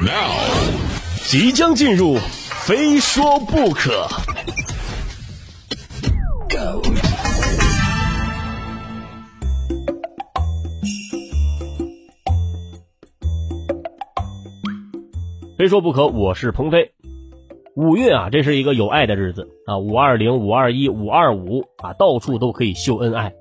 [0.00, 0.32] Now，
[1.26, 2.16] 即将进入，
[2.64, 4.08] 非说不可。
[15.58, 16.92] 非说不可，我是鹏飞。
[17.76, 23.32] 五月啊，这是一个有爱的日子啊，五二零、五二一、五二五啊，到处都可以秀恩爱。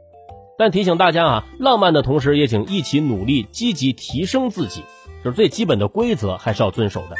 [0.57, 4.83] 但提醒大家啊，浪漫的同时，也请一起努力，积极提升自己。
[5.23, 7.15] 就是最基本的规则还是要遵守的。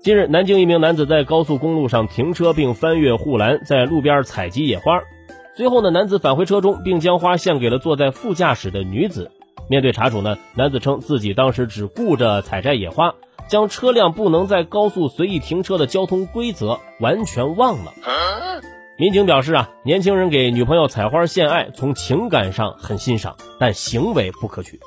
[0.00, 5.00] 近日，南京一名男子在高速公路上停车并翻越护栏，在路边采集野花。
[5.56, 9.30] 随后呢，男子返回车中，并将花献给了坐在副驾驶的女子。
[9.68, 13.14] 面对查处呢，男子称自己当时只顾着采摘野花，
[13.48, 17.92] 将车辆不能在高速随意停车的交通规则完全忘了。
[18.96, 24.78] 民警表示啊，年轻人给女朋友采花献爱，从情感上很欣赏，但行为不可取。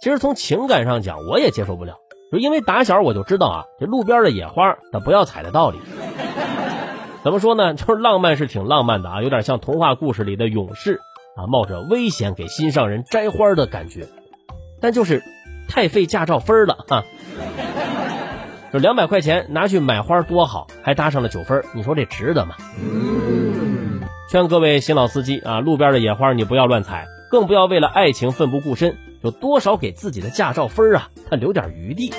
[0.00, 1.96] 其实从情感上讲，我也接受不了，
[2.32, 5.78] 就因为打小我就知道啊，这路边的野花，它不要采的道理。
[7.22, 7.74] 怎么说呢？
[7.74, 11.00] 就是浪漫是挺浪漫的啊，有点像童话故事里的勇士
[11.36, 14.06] 啊，冒着危险给心上人摘花的感觉，
[14.80, 15.22] 但就是
[15.68, 17.04] 太费驾照分了哈。
[18.72, 22.54] 就两百块钱拿去买花多好，还搭上了九分，你说这值得吗？
[24.30, 28.96] 劝各位新老司机啊，路边的野花你不要乱采，更不要为了爱情奋不顾身。
[29.22, 31.10] 有多少给自己的驾照分啊？
[31.28, 32.12] 他留点余地。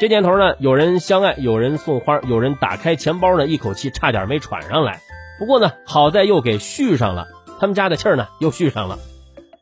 [0.00, 5.00] 这年头呢，有人相爱，有人送花，有人打开钱包呢，一口气差点没喘上来。
[5.38, 7.26] 不过呢，好在又给续上了，
[7.60, 8.98] 他们家的气儿呢又续上了。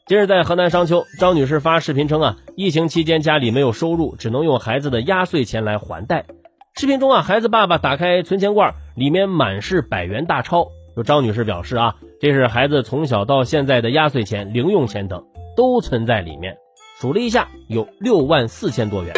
[0.06, 6.26] 今日在河南商丘，张女士发视频称啊，疫情期间家里没有收入，只能用孩子的压岁钱来还贷。
[6.74, 10.68] 视频中啊，孩子爸爸打开存钱罐，里面满是百元大钞。
[10.96, 11.94] 就张女士表示啊。
[12.18, 16.56] 这是孩子从小到现在的压岁钱、零用钱等都存在里面，
[16.98, 19.12] 数了一下有六万四千多元。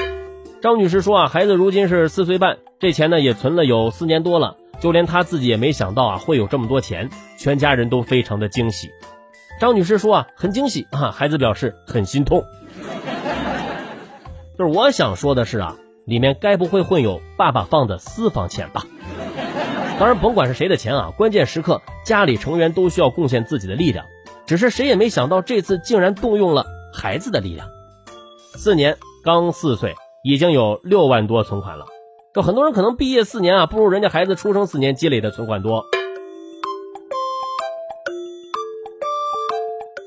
[0.61, 7.09] 张女士说啊，孩子如今是四岁半，这钱呢也存了有四年多了，就连她自己也没想到啊会有这么多钱，
[7.39, 8.89] 全家人都非常的惊喜。
[9.61, 12.43] 张女士说啊，很惊喜啊，孩子表示很心痛。
[14.59, 18.85] 就是我想说的是啊，里面该不会混有爸爸放的私房钱吧？
[19.99, 24.07] 当然，甭管是谁的钱啊，关键时刻家里成员都需要贡献自己的力量。
[24.47, 26.65] 只是谁也没想到，这次竟然动用了
[26.95, 27.67] 孩子的力量。
[28.55, 31.87] 四年刚四岁，已经有六万多存款了。
[32.33, 35.85] 就很多人可能毕业四年啊，不如人家孩子出生四年积累的存款多。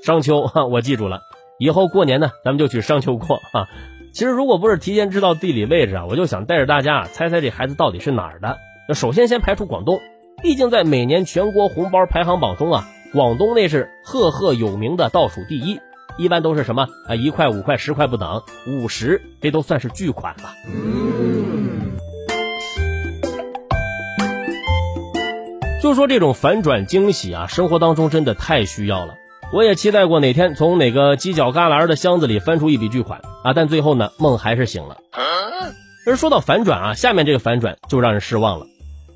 [0.06, 1.20] 商丘哈，我记住了，
[1.60, 3.68] 以后过年呢，咱们就去商丘过哈。
[4.14, 8.58] 其实如果不是提前知道地理位置啊，我就想带着大家猜猜这孩子到底是哪儿的。
[8.88, 10.02] 那首先，先排除广东，
[10.42, 15.80] 毕竟在每年全国红包排行榜中啊，广东那是赫赫有名的倒数第一，
[16.18, 20.50] 一般都是什么啊一块、五块、十块不等，五十这都算是巨款了。
[25.82, 29.16] 就说这种反转惊喜啊，生活当中真的太需要了。
[29.54, 34.98] 我也期待过哪天从哪个犄角旮旯的箱子里翻出一笔巨款啊，但最后呢，梦还是醒了。
[36.06, 38.66] 而说到反转啊，下面这个反转就让人失望了。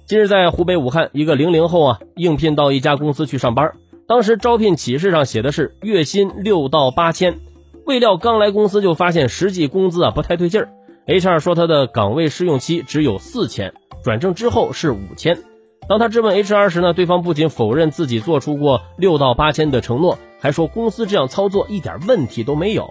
[0.05, 3.71] 近日在湖北武汉，一个零零后啊应聘到一家公司去上班，
[4.07, 7.39] 当时招聘启事上写的是月薪六到八千，
[7.85, 10.69] 未料刚来公司就发现实际工资啊不太对劲儿。
[11.07, 13.73] HR 说他的岗位试用期只有四千，
[14.03, 15.39] 转正之后是五千。
[15.87, 22.87] 当他质问 HR 时呢，对方不仅否认自己做出过六到八千的承诺，还说公司这样操作一点问题都没有。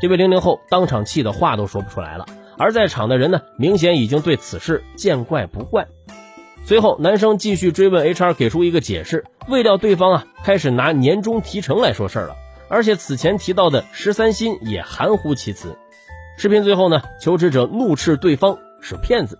[0.00, 2.26] 这位零零后当场气得话都说不出来了。
[2.60, 5.86] 而在场的人呢，明显已经对此事见怪不怪。
[6.66, 12.34] 随后，男生继续追问 HR，给出一个解释，未料对方啊开始拿年终提成来说事儿了，
[12.68, 15.78] 而且此前提到的十三薪也含糊其辞。
[16.36, 19.38] 视频最后呢，求职者怒斥对方是骗子。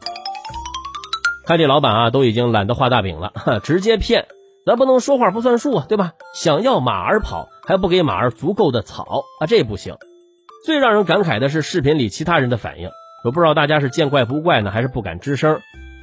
[1.45, 3.33] 看这老板啊，都已经懒得画大饼了，
[3.63, 4.27] 直接骗，
[4.65, 6.15] 咱不能说话不算数啊，对吧？
[6.35, 9.95] 想要马儿跑，还不给马儿足够的草啊，这不行。
[10.65, 12.89] 最让人感慨的是视频里其他人的反应。
[13.23, 15.61] 我不知道大家是见怪不怪呢，还是不敢吱声。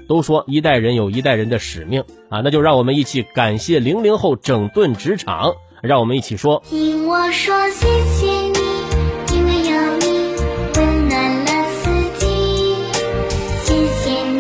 [0.08, 5.54] 都说一代人有一代人的使命啊，那就让我们一起感谢零零后整顿职场。
[5.82, 8.58] 让我们一起说：听我说谢谢你，
[9.36, 10.06] 因为有你
[10.76, 12.26] 温暖了四季。
[13.64, 14.40] 谢谢你。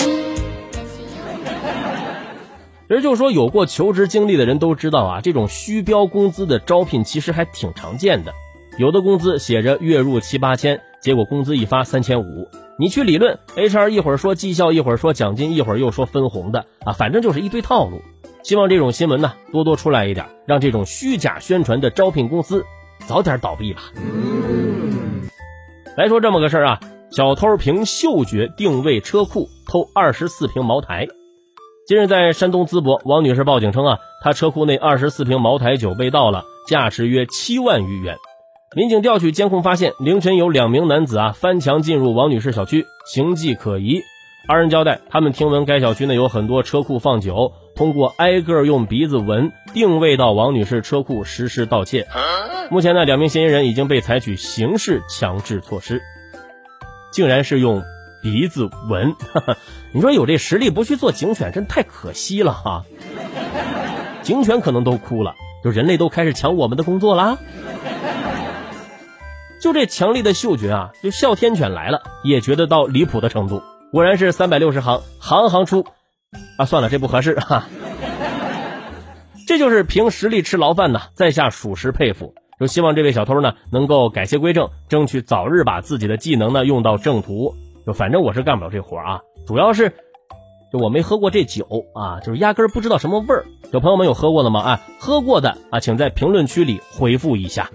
[2.87, 8.33] 人 就说有过求职经历的人都知道啊，这种虚标工资的招聘其实还挺常见的。
[8.79, 12.49] 有的工资写着月入七八千，结果工资一发三千五。
[12.77, 18.01] 你去理论，HR 一会儿说绩效，一会儿说奖金，一会儿又说分红的啊，反正就是一堆套路。
[18.43, 22.65] 希望这种新闻呢多多出来一点，让这种虚假宣传的招聘公司
[23.05, 23.83] 早点倒闭吧。
[25.95, 31.07] 来说这么个事儿啊，小偷凭嗅觉定位车库偷二十四瓶茅台。
[31.87, 38.17] 近日在山东淄博，王女士报警称啊，她车库内二十四瓶茅台酒被盗了，价值约七万余元。
[38.75, 44.01] 民警调取监控发现，凌晨有两名男子啊翻墙进入王女士小区，形迹可疑。
[44.45, 52.07] 二人交代，他们听闻该小区内有很多车库放酒，通过挨个用鼻子闻定位到王女士车库实施盗窃。
[52.69, 56.01] 目前呢，两名嫌疑人已经被采取刑事强制措施。
[57.13, 57.81] 竟然是用
[58.21, 59.15] 鼻子闻，
[59.93, 62.83] 你说有这实力不去做警犬，真太可惜了哈！
[64.23, 67.37] 警犬可能都哭了，就人类都开始抢我们的工作啦。
[69.61, 73.61] 就这强力的嗅觉啊，就哮天犬来了也觉得到离谱的程度。
[73.91, 75.85] 果然是三百六十行，行行出。
[76.57, 77.65] 啊，算了，这不合适哈。
[79.47, 82.33] 这就是凭实力吃牢饭呢，在下属实佩服。
[82.59, 87.55] 就希望这位小偷呢能够改邪归正，争取早日把自己的技能呢用到正途。
[87.85, 89.93] 就反正我是干不了这活啊，主要是
[90.73, 91.65] 就我没喝过这酒
[91.95, 93.45] 啊，就是压根不知道什么味儿。
[93.71, 94.59] 有朋友们有喝过的吗？
[94.59, 97.69] 啊，喝过的啊，请在评论区里回复一下。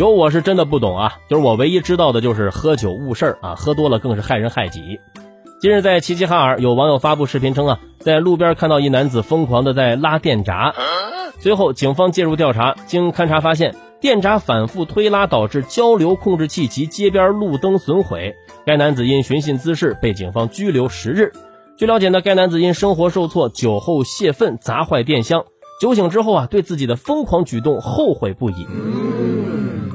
[0.00, 4.98] 酒我是真的不懂啊，就是我唯一知道的就是喝酒误事儿啊，喝多了更是害人害己。
[5.60, 10.74] 近日在齐齐哈尔，有网友发布视频称啊，在路边看到一男子疯狂的在拉电闸。
[11.38, 18.34] 随后，警方介入调查，经勘查发现，电闸反复推拉导致交流控制器及街边路灯损毁。
[18.64, 21.30] 该男子因寻衅滋事被警方拘留十日。
[21.76, 25.44] 据了解呢，该男子因生活受挫，酒后泄愤砸坏电箱。
[25.78, 28.66] 酒醒之后啊，对自己的疯狂举动后悔不已，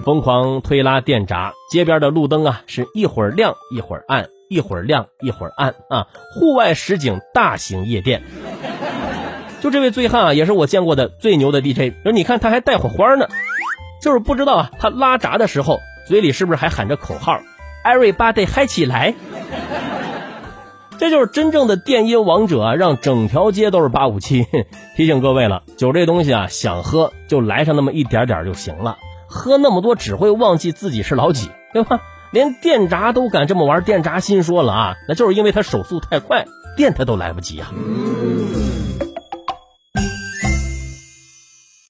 [0.06, 6.06] 疯狂推拉电闸，街边的路灯啊是一会儿亮一会儿暗，一会儿亮一会儿暗啊，
[6.36, 8.22] 户外实景大型夜店。
[9.62, 11.96] 就这位醉汉啊，也是我见过的最牛的 DJ。
[12.04, 13.28] 说你看他还带火花呢，
[14.00, 17.40] 就是不知道啊，他拉闸的时候嘴里是不是还喊着口号
[17.84, 19.16] ，Everybody 嗨起来。
[21.00, 24.46] 这就是真正的电音王者啊，让整条街都是八五七。
[24.96, 28.98] 提醒各位了，酒这东西啊，想喝就来上那么一点点就行了，
[29.28, 32.02] 喝那么多只会忘记自己是老几， 对吧？
[32.32, 36.46] 连电闸都敢这么玩，电闸心说了啊，那就是因为他手速太快，
[36.76, 37.72] 电他都来不及啊。